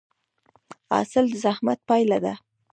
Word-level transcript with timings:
حاصل 0.91 1.25
د 1.29 1.33
زحمت 1.43 1.79
پایله 1.89 2.17
ده؟ 2.25 2.33